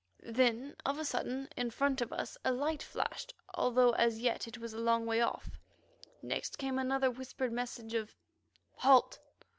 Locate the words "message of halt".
7.51-9.19